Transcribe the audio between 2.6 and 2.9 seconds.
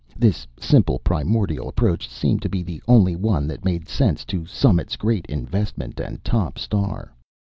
the